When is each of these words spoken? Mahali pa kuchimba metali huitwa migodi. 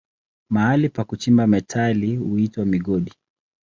Mahali 0.49 0.89
pa 0.89 1.03
kuchimba 1.03 1.47
metali 1.47 2.15
huitwa 2.17 2.65
migodi. 2.65 3.13